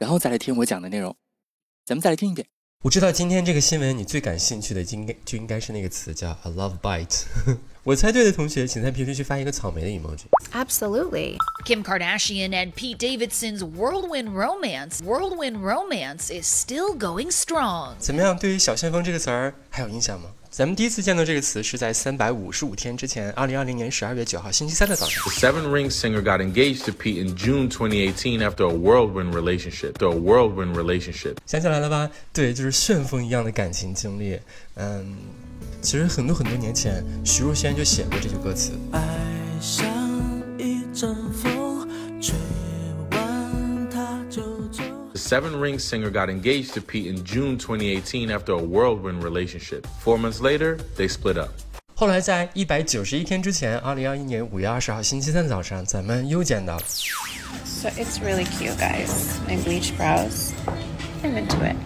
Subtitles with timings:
[0.00, 1.14] 然后再来听我讲的内容。
[1.84, 2.46] 咱们再来听一遍。
[2.82, 7.24] 我知道今天这个新闻你最感兴趣的，应该就应该是那个词叫 a love bite。
[7.82, 10.24] 我猜对的同学，请在评论区发一个草莓的 emoji。
[10.52, 11.36] Absolutely.
[11.66, 17.96] Kim Kardashian and Pete Davidson's whirlwind romance, whirlwind romance is still going strong.
[17.98, 18.38] 怎么样？
[18.38, 20.30] 对于小旋风这个词儿还有印象吗？
[20.60, 25.24] 咱们第一次见到这个词是在三百五十五天之前，二零二零年十二月九号星期三的早上。
[25.24, 29.94] The Seven Rings singer got engaged to Pete in June 2018 after a whirlwind relationship.
[29.94, 31.36] The whirlwind relationship.
[31.46, 32.10] 想起来了吧？
[32.34, 34.38] 对，就是旋风一样的感情经历。
[34.74, 35.16] 嗯，
[35.80, 38.72] 其实很多很多年前，徐若瑄就写过这句歌词。
[38.92, 39.00] 爱
[39.62, 39.88] 像
[40.58, 41.29] 一阵
[45.29, 49.87] Seven Rings singer got engaged to Pete in June 2018 after a whirlwind relationship.
[49.99, 51.51] Four months later, they split up.
[51.93, 56.83] 后来在一百九十一天之前，二零二一年五月二十号星期三早上，咱们又见到了。
[57.63, 59.39] So it's really cute, guys.
[59.47, 60.51] My bleach brows.
[61.23, 61.77] I'm into it.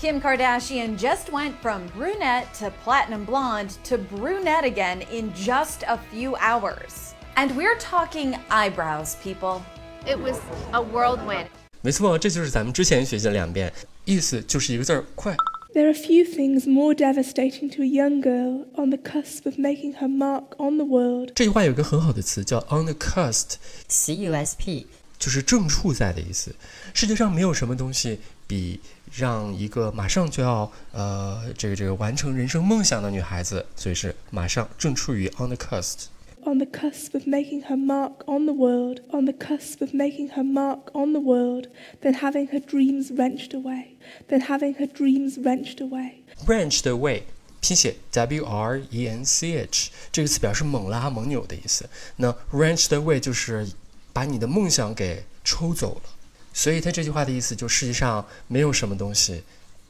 [0.00, 5.98] Kim Kardashian just went from brunette to platinum blonde to brunette again in just a
[6.12, 7.14] few hours.
[7.36, 9.62] And we're talking eyebrows, people.
[10.06, 10.40] It was
[10.72, 11.48] a whirlwind.
[11.81, 13.71] 没错，这就是咱们之前学习的两遍，
[14.03, 15.33] 意思就是一个字儿快。
[15.73, 20.09] There are few things more devastating to a young girl on the cusp of making her
[20.09, 21.31] mark on the world。
[21.35, 26.53] 这句话有一个很好的词叫 on the cusp，c u s p，就是正处在的意思。
[26.93, 28.81] 世界上没有什么东西比
[29.15, 36.07] 让一个马上就要呃这个这个完成人生梦想的女孩子，所以是马上正处于 on the cusp。
[36.48, 40.44] on the cusp of making her mark on the world, on the cusp of making her
[40.44, 41.68] mark on the world,
[42.02, 43.96] than having her dreams wrenched away,
[44.28, 46.22] than having her dreams wrenched away.
[46.46, 47.22] Wrenched away，
[47.60, 51.88] 拼写 W R E N C H 这个词表示猛拉、猛扭的意思。
[52.16, 53.66] 那 wrenched away 就是
[54.12, 56.10] 把你的梦想给抽走了。
[56.52, 59.42] 所以他这句话的意思就世界上没有什么东西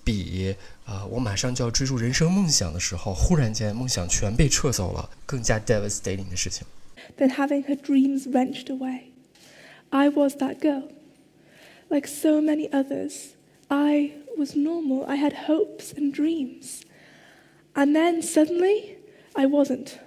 [0.09, 0.55] 比
[0.85, 6.67] 啊，我马上就要追逐人生梦想的时候，忽然间梦想全被撤走了，更加 devastating 的事情。
[7.17, 9.05] Than having her dreams wrenched away.
[9.91, 10.89] I was that girl.
[11.89, 13.35] Like so many others,
[13.69, 15.05] I was normal.
[15.07, 16.81] I had hopes and dreams.
[17.75, 18.97] And then suddenly,
[19.35, 19.99] I wasn't.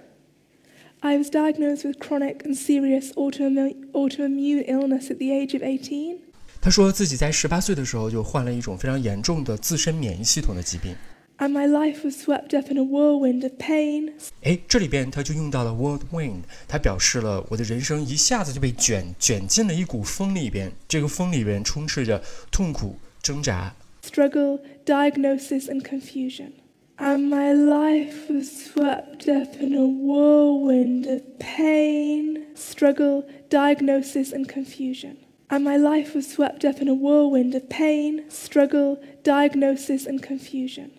[1.00, 6.18] I was diagnosed with chronic and serious autoimmune, autoimmune illness at the age of 18.
[6.63, 10.95] 他说自己在十八岁的时候就患了一种非常严重的自身免疫系统的疾病。
[11.37, 14.13] And my life was swept up in a whirlwind of pain。
[14.43, 23.75] 哎，这里边他就用到了 whirlwind，他表示了我的人生一下子就被卷卷进了一股风里边，这个风里边充斥着痛苦、挣扎。
[24.01, 26.53] Struggle, diagnosis, and confusion.
[26.95, 35.17] And my life was swept up in a whirlwind of pain, struggle, diagnosis, and confusion
[35.52, 40.90] and my life was swept up in a whirlwind of pain, struggle, diagnosis, and confusion.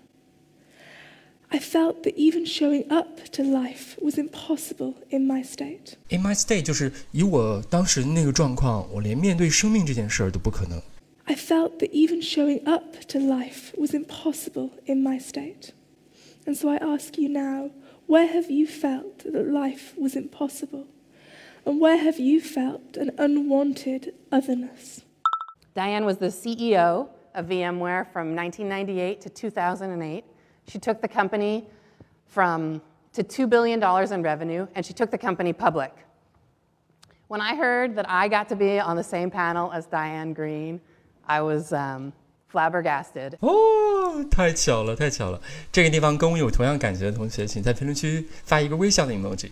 [1.52, 5.98] I felt that even showing up to life was impossible in my state.
[6.10, 10.80] In my state 就是以我当时那个状况，我连面对生命这件事儿都不可能。
[11.26, 15.74] I felt that even showing up to life was impossible in my state.
[16.46, 17.72] And so I ask you now,
[18.08, 20.86] where have you felt that life was impossible?
[21.67, 25.03] And where have you felt an unwanted otherness?
[25.75, 30.25] Diane was the CEO of VMware from 1998 to 2008.
[30.69, 31.65] She took the company
[32.27, 32.83] from
[33.15, 33.83] to $2 billion
[34.13, 35.93] in revenue, and she took the company public.
[37.29, 40.81] When I heard that I got to be on the same panel as Diane Greene,
[41.27, 42.13] I was um,
[42.49, 43.39] flabbergasted.
[43.41, 45.41] Oh, 哦，太巧了，太巧了！
[45.73, 49.51] 这个地方跟我有同样感觉的同学，请在评论区发一个微笑的 emoji。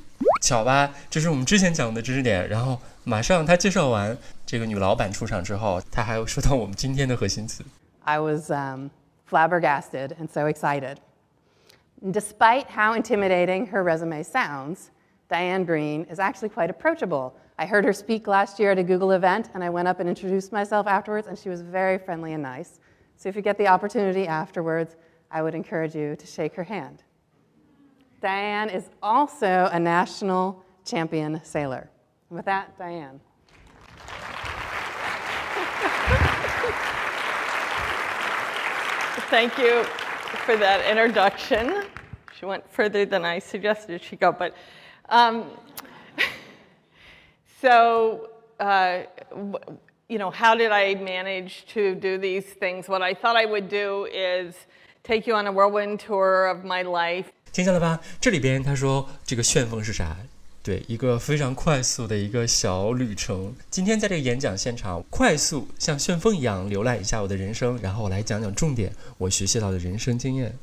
[8.05, 8.91] i was um,
[9.33, 11.01] flabbergasted and so excited.
[12.11, 14.91] Despite how intimidating her resume sounds,
[15.31, 17.35] Diane Greene is actually quite approachable.
[17.59, 20.09] I heard her speak last year at a Google event, and I went up and
[20.09, 22.81] introduced myself afterwards, and she was very friendly and nice.
[23.17, 24.97] So if you get the opportunity afterwards,
[25.31, 27.05] I would encourage you to shake her hand.
[28.23, 31.91] Diane is also a national champion sailor.
[32.31, 33.21] with that, Diane.
[39.29, 39.83] thank you
[40.47, 41.85] for that introduction.
[42.39, 44.55] She went further than I suggested she go, but
[45.09, 45.51] um,
[47.61, 48.31] so
[48.61, 49.03] uh,
[50.09, 52.89] you know, how did I manage to do these things?
[52.89, 54.55] What I thought I would do is
[55.03, 57.33] take you on a whirlwind tour of my life.
[57.52, 58.00] 听见了吧？
[58.22, 60.16] 这里边他说这个旋风是啥？
[60.62, 63.56] 对，一个非常快速的一个小旅程。
[63.70, 70.58] 今天在这个演讲现场，快速像旋风一样浏览一下我的人生，然后我来讲讲重点，我学习到的人生经验。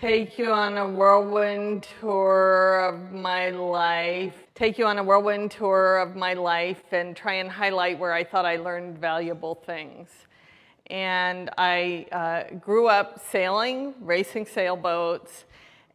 [0.00, 4.30] Take you on a whirlwind tour of my life.
[4.54, 8.22] Take you on a whirlwind tour of my life and try and highlight where I
[8.22, 10.06] thought I learned valuable things.
[10.88, 15.44] And I uh, grew up sailing, racing sailboats.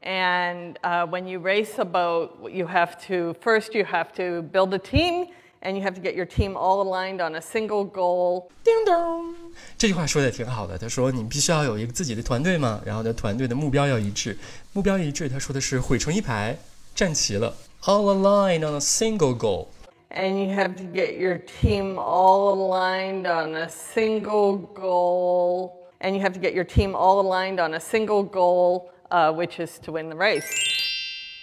[0.02, 4.74] And uh, when you race a boat, you have to, first, you have to build
[4.74, 5.28] a team
[5.62, 8.50] and you have to get your team all aligned on a single goal.
[8.66, 9.34] 叮咚，
[9.78, 10.78] 这句话说的挺好的。
[10.78, 14.38] 他说你必须要有一个自己的团队嘛，然后呢，团队的目标要一致。
[14.74, 16.58] 目标一致，他说的是汇成一排，
[16.94, 19.68] 站齐了，all aligned on a single goal.
[20.10, 25.72] And you have to get your team all aligned on a single goal.
[26.02, 29.66] And you have to get your team all aligned on a single goal uh, which
[29.66, 30.46] is to win the race.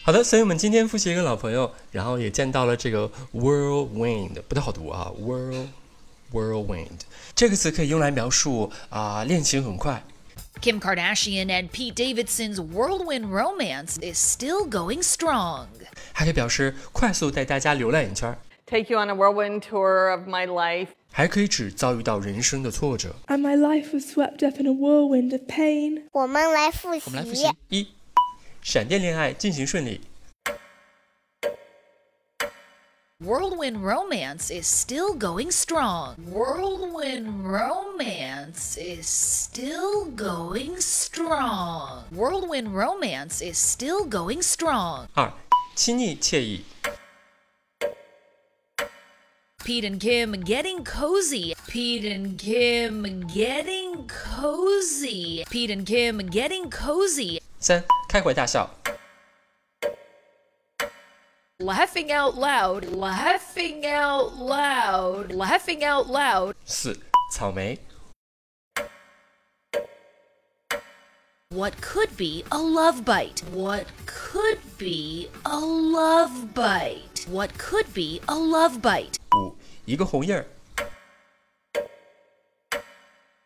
[0.02, 5.66] 好的，所以我们今天复习一个老朋友，然后也见到了这个 whirlwind，不太好读啊，whirl
[6.32, 7.00] whirlwind
[7.34, 10.02] 这个词可以用来描述啊、呃、恋情很快。
[10.62, 15.66] Kim Kardashian and Pete Davidson's whirlwind romance is still going strong.
[16.12, 18.36] 还可以表示快速带大家浏览一圈。
[18.66, 20.88] Take you on a whirlwind tour of my life.
[21.14, 23.14] 还可以指遭遇到人生的挫折。
[23.26, 26.04] And my life was swept up in a whirlwind of pain.
[26.12, 27.02] 我们来复习。
[27.06, 27.88] 我们来复习一，
[28.62, 30.00] 闪电恋爱进行顺利。
[33.22, 36.14] Whirlwind romance is still going strong.
[36.32, 42.04] Whirlwind romance is still going strong.
[42.14, 45.08] Whirlwind romance is still going strong.
[45.12, 45.30] 二，
[45.74, 46.64] 亲昵惬意。
[49.64, 51.54] Pete and Kim getting cozy.
[51.68, 55.44] Pete and Kim getting cozy.
[55.50, 57.40] Pete and Kim getting cozy.
[57.60, 58.68] 三，开怀大笑。
[61.58, 62.86] Laughing out loud.
[62.90, 65.30] Laughing out loud.
[65.34, 66.54] Laughing out loud.
[66.64, 66.98] 四，
[67.30, 67.78] 草莓。
[71.52, 73.42] What could be a love bite?
[73.52, 77.26] What could be a love bite?
[77.28, 79.18] What could be a love bite?
[79.32, 79.53] 五，
[79.85, 80.45] 一个红印儿。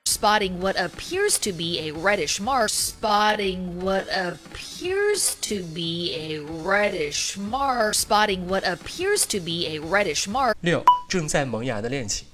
[0.06, 2.70] Spotting what appears to be a reddish mark.
[2.70, 7.94] Spotting what appears to be a reddish mark.
[7.94, 10.58] Spotting what appears to be a reddish mark.
[10.60, 12.28] 六，正在萌芽的恋情。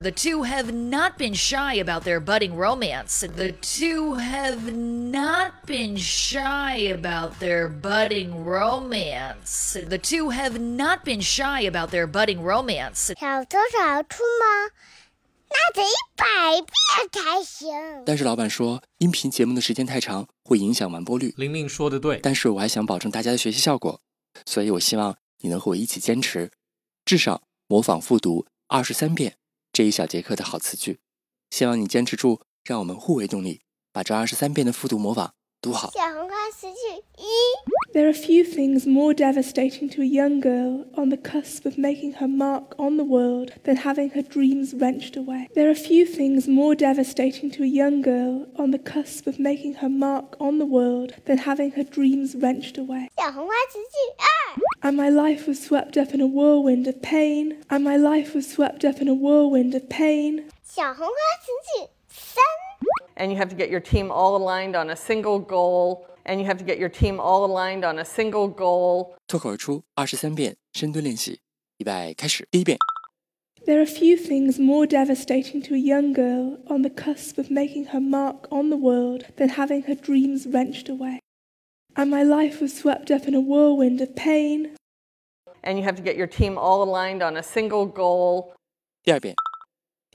[0.00, 3.26] The two have not been shy about their budding romance.
[3.26, 9.72] The two have not been shy about their budding romance.
[9.72, 13.14] The two have not been shy about their budding romance.
[13.18, 14.72] 小偷找出吗？
[15.48, 17.70] 那得一百遍才行。
[18.04, 21.32] 但是老板说，音频节目的时间太长，会影响完播率。
[21.38, 23.98] 玲玲说的对，但是我还想保证大家的学习效果，
[24.44, 26.50] 所以我希望你能和我一起坚持，
[27.06, 29.36] 至少模仿复读二十三遍。
[29.71, 30.99] 这一小节课的好词句，
[31.51, 33.61] 希望你坚持住，让我们互为动力，
[33.93, 35.91] 把这二十三遍的复读模仿读好。
[35.91, 37.25] 小红花词句一。
[37.91, 42.27] There are few things more devastating to a young girl on the cusp of making her
[42.27, 45.47] mark on the world than having her dreams wrenched away.
[45.55, 49.77] There are few things more devastating to a young girl on the cusp of making
[49.81, 53.09] her mark on the world than having her dreams wrenched away.
[53.17, 54.68] 小红花词句二。
[54.82, 57.64] And my life was swept up in a whirlwind of pain.
[57.70, 60.44] And my life was swept up in a whirlwind of pain.
[60.62, 62.42] 小红花词句三。
[63.16, 66.06] And you have to get your team all aligned on a single goal.
[66.24, 69.14] And you have to get your team all aligned on a single goal.
[69.26, 71.40] 脱口而出二十三遍深蹲练习，
[71.78, 72.46] 预备开始。
[72.50, 72.78] 第一遍。
[73.66, 77.86] There are few things more devastating to a young girl on the cusp of making
[77.92, 81.20] her mark on the world than having her dreams wrenched away.
[81.96, 84.74] And my life was swept up in a whirlwind of pain.
[85.62, 88.54] And you have to get your team all aligned on a single goal.
[89.04, 89.34] 第二遍。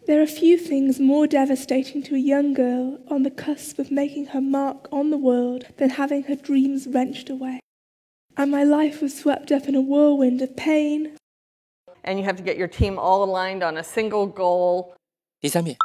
[0.08, 4.28] There are few things more devastating to a young girl on the cusp of making
[4.28, 7.60] her mark on the world than having her dreams wrenched away.
[8.36, 11.16] And my life was swept up in a whirlwind of pain.
[12.04, 14.96] And you have to get your team all aligned on a single goal.
[15.42, 15.78] 第三遍。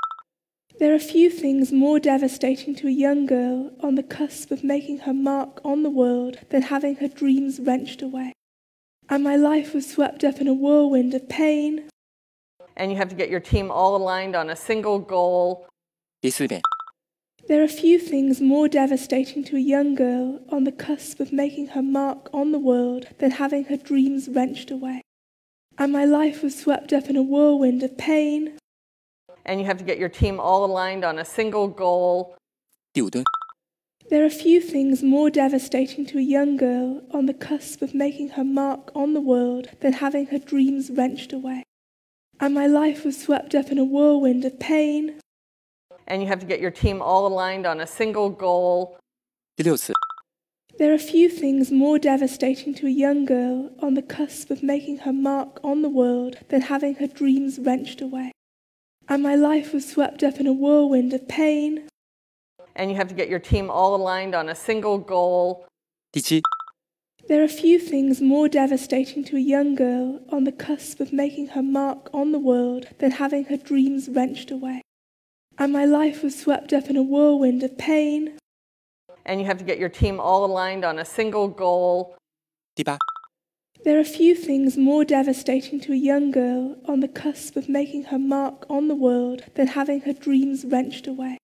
[0.78, 4.98] There are few things more devastating to a young girl on the cusp of making
[5.06, 8.32] her mark on the world than having her dreams wrenched away.
[9.08, 11.88] And my life was swept up in a whirlwind of pain.
[12.76, 15.66] And you have to get your team all aligned on a single goal.
[16.20, 16.60] 第四遍，
[17.46, 21.68] There are few things more devastating to a young girl on the cusp of making
[21.68, 25.02] her mark on the world than having her dreams wrenched away.
[25.78, 28.57] And my life was swept up in a whirlwind of pain.
[29.45, 32.35] and you have to get your team all aligned on a single goal.
[34.09, 38.29] There are few things more devastating to a young girl on the cusp of making
[38.29, 41.63] her mark on the world than having her dreams wrenched away.
[42.39, 45.19] And my life was swept up in a whirlwind of pain.
[46.07, 48.97] And you have to get your team all aligned on a single goal.
[50.79, 54.99] There are few things more devastating to a young girl on the cusp of making
[54.99, 58.31] her mark on the world than having her dreams wrenched away
[59.08, 61.88] And my life was swept up in a whirlwind of pain.
[62.74, 65.66] And you have to get your team all aligned on a single goal.
[66.12, 66.42] 第七，
[67.26, 71.48] There are few things more devastating to a young girl on the cusp of making
[71.48, 74.82] her mark on the world than having her dreams wrenched away.
[75.56, 78.36] And my life was swept up in a whirlwind of pain.
[79.24, 82.16] And you have to get your team all aligned on a single goal.
[82.74, 82.98] 第八，
[83.85, 88.03] there are few things more devastating to a young girl on the cusp of making
[88.05, 91.37] her mark on the world than having her dreams wrenched away.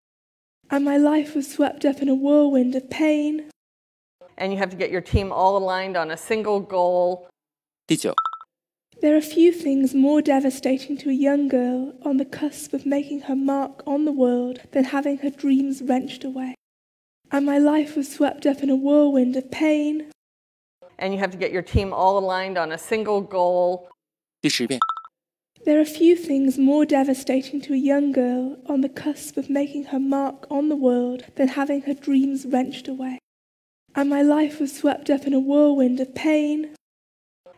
[0.69, 3.49] And my life was swept up in a whirlwind of pain.
[4.37, 7.29] And you have to get your team all aligned on a single goal.
[7.87, 8.13] 第九
[8.99, 13.35] ，There are few things more devastating to a young girl on the cusp of making her
[13.35, 16.55] mark on the world than having her dreams wrenched away.
[17.31, 20.11] And my life was swept up in a whirlwind of pain
[20.98, 23.88] And you have to get your team all aligned on a single goal.
[24.42, 24.78] 第十遍，
[25.64, 29.86] There are few things more devastating to a young girl on the cusp of making
[29.92, 33.18] her mark on the world than having her dreams wrenched away.
[33.94, 36.74] And my life was swept up in a whirlwind of pain.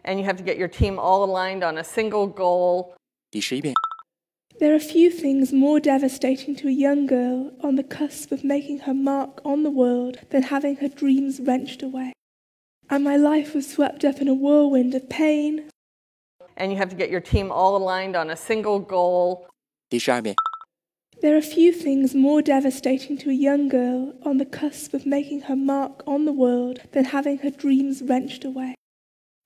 [0.04, 2.94] And you have to get your team all aligned on a single goal.
[3.30, 3.74] 第十一遍，
[4.60, 8.86] There are few things more devastating to a young girl on the cusp of making
[8.86, 12.12] her mark on the world than having her dreams wrenched away.
[12.88, 15.68] And my life was swept up in a whirlwind of pain.
[16.56, 19.46] And you have to get your team all aligned on a single goal.
[19.88, 20.34] 第十二遍，
[21.20, 25.42] There are few things more devastating to a young girl on the cusp of making
[25.42, 28.74] her mark on the world than having her dreams wrenched away.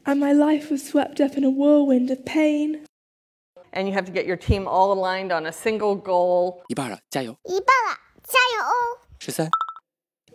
[0.05, 2.85] And my life was swept up in a whirlwind of pain.
[3.73, 6.63] And you have to get your team all aligned on a single goal.
[6.69, 7.37] 一半了，加油！
[7.45, 9.07] 一半了，加油哦！
[9.19, 9.49] 十三、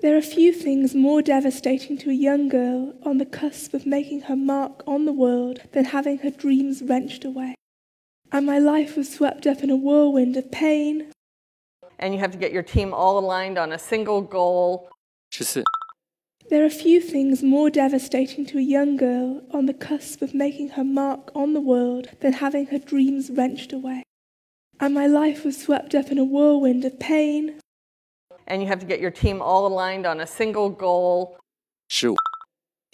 [0.06, 4.20] There are few things more devastating to a young girl on the cusp of making
[4.20, 7.56] her mark on the world than having her dreams wrenched away.
[8.30, 11.10] And my life was swept up in a whirlwind of pain.
[11.98, 14.88] And you have to get your team all aligned on a single goal.
[16.50, 20.68] There are few things more devastating to a young girl on the cusp of making
[20.68, 24.04] her mark on the world than having her dreams wrenched away.
[24.78, 27.58] And my life was swept up in a whirlwind of pain
[28.47, 31.38] and you have to get your team all aligned on a single goal.
[31.88, 32.17] Shoot.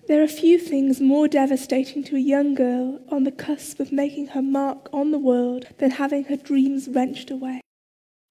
[0.09, 4.29] There are few things more devastating to a young girl on the cusp of making
[4.29, 7.61] her mark on the world than having her dreams wrenched away.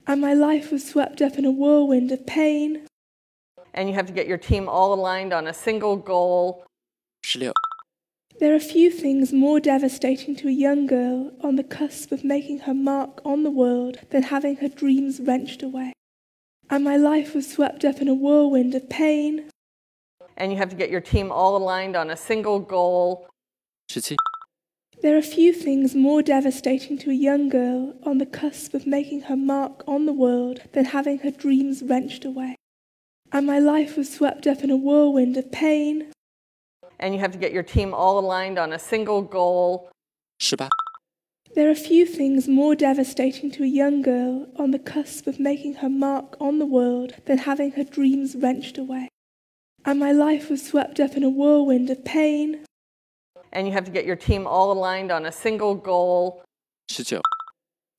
[0.06, 2.88] And my life was swept up in a whirlwind of pain.
[3.74, 6.66] And you have to get your team all aligned on a single goal.
[7.24, 7.54] 16.
[8.40, 12.60] There are few things more devastating to a young girl on the cusp of making
[12.60, 15.94] her mark on the world than having her dreams wrenched away.
[16.72, 19.50] And my life was swept up in a whirlwind of pain.
[20.38, 23.28] And you have to get your team all aligned on a single goal.
[23.90, 24.16] 十七、
[25.02, 29.36] There are few things more devastating to a young girl on the cusp of making her
[29.36, 32.56] mark on the world than having her dreams wrenched away.
[33.34, 36.14] And my life was swept up in a whirlwind of pain.
[37.02, 39.90] And you have to get your team all aligned on a single goal.
[41.54, 45.76] There are few things more devastating to a young girl on the cusp of making
[45.76, 49.10] her mark on the world than having her dreams wrenched away.
[49.84, 52.64] And my life was swept up in a whirlwind of pain.
[53.52, 56.42] And you have to get your team all aligned on a single goal.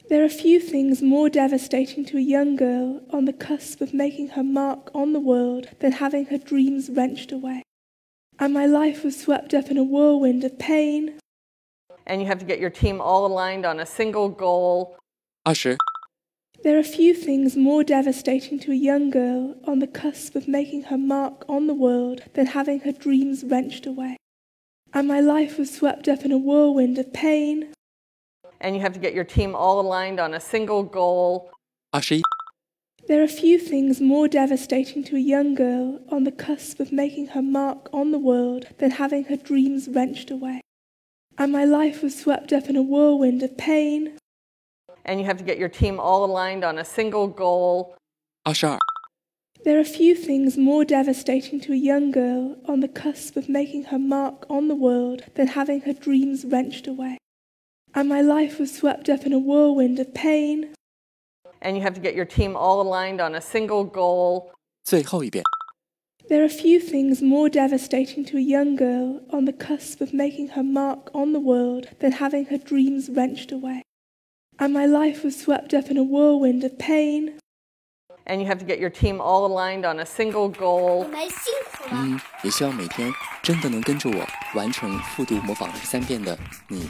[0.09, 4.29] There are few things more devastating to a young girl on the cusp of making
[4.29, 7.63] her mark on the world than having her dreams wrenched away.
[8.39, 11.19] And my life was swept up in a whirlwind of pain,
[12.07, 14.97] and you have to get your team all aligned on a single goal.
[15.45, 15.77] 20.
[16.63, 20.85] There are few things more devastating to a young girl on the cusp of making
[20.85, 24.17] her mark on the world than having her dreams wrenched away.
[24.95, 27.73] And my life was swept up in a whirlwind of pain.
[28.61, 31.51] And you have to get your team all aligned on a single goal.
[31.93, 32.23] 20.
[33.09, 37.29] There are few things more devastating to a young girl on the cusp of making
[37.29, 40.61] her mark on the world than having her dreams wrenched away
[41.38, 44.18] And my life was swept up in a whirlwind of pain.
[45.06, 47.96] And you have to get your team all aligned on a single goal.
[48.44, 48.78] 二十二，
[49.64, 53.86] There are few things more devastating to a young girl on the cusp of making
[53.86, 57.18] her mark on the world than having her dreams wrenched away.
[57.94, 60.74] And my life was swept up in a whirlwind of pain,
[61.62, 64.52] And you have to get your team all aligned on a single goal.
[64.84, 65.44] 最后一遍。
[66.30, 70.50] There are few things more devastating to a young girl on the cusp of making
[70.56, 73.84] her mark on the world than having her dreams wrenched away.
[74.58, 77.40] And my life was swept up in a whirlwind of pain,
[78.30, 81.08] And you have to get your team all aligned on a single goal.
[81.08, 81.92] 们辛苦了。
[81.94, 83.10] 嗯，也希望每天
[83.42, 86.90] 真的能跟着我完成复读模仿二十三遍的你，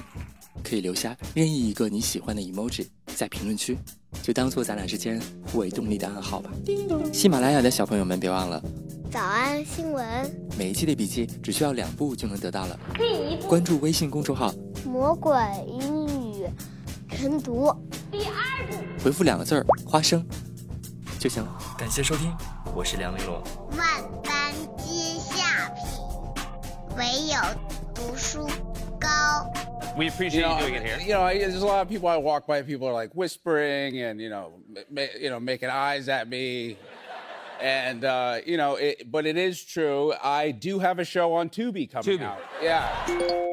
[0.63, 3.77] 可以留下任意一个你喜欢的 emoji 在评论区，
[4.23, 6.49] 就当做咱俩之间互为动力的暗号吧。
[7.13, 8.59] 喜马拉雅的小朋友们，别忘了
[9.12, 10.02] 早安新闻，
[10.56, 12.80] 每一期的笔记只需要两步就能得到了。
[12.94, 14.50] 第一步，关注微信公众号，
[14.86, 15.34] 魔鬼
[15.68, 16.46] 英语
[17.10, 17.70] 晨读。
[18.10, 20.26] 第二步，回复两个字儿“花生”
[21.20, 21.58] 就行了。
[21.76, 22.34] 感谢收听，
[22.74, 23.44] 我是梁丽罗。
[23.76, 25.84] 万般皆下品，
[26.96, 27.34] 唯有
[27.94, 28.48] 读书
[28.98, 29.08] 高。
[29.94, 30.98] We appreciate you, doing it here.
[31.06, 32.62] You know, there's a lot of people I walk by.
[32.62, 34.52] People are like whispering and you know,
[34.88, 36.78] ma- you know, making eyes at me,
[37.62, 40.12] and uh, you know, it, but it is true.
[40.22, 42.22] I do have a show on Tubi coming Tubi.
[42.22, 42.40] out.
[42.62, 43.46] Yeah.